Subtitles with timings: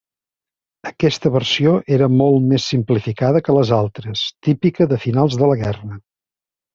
[0.91, 5.99] Aquesta versió era molt més simplificada que les altres, típica de finals de la guerra.